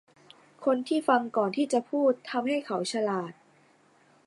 [0.65, 3.31] คนที่ฟังก่อนที่จะพูดทำให้เขาฉลาด